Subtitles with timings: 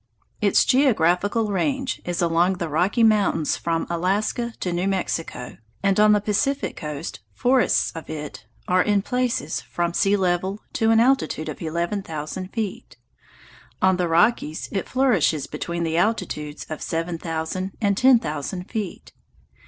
[0.41, 6.11] Its geographical range is along the Rocky Mountains from Alaska to New Mexico, and on
[6.13, 10.99] the Pacific coast forests of it are, in places, found from sea level to an
[10.99, 12.97] altitude of eleven thousand feet.
[13.79, 19.13] On the Rockies it flourishes between the altitudes of seven thousand and ten thousand feet.